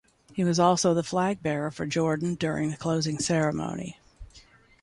He 0.33 0.43
was 0.43 0.59
also 0.59 0.95
the 0.95 1.03
flag 1.03 1.43
bearer 1.43 1.69
for 1.69 1.85
Jordan 1.85 2.33
during 2.33 2.71
the 2.71 2.75
closing 2.77 3.19
ceremony. 3.19 3.99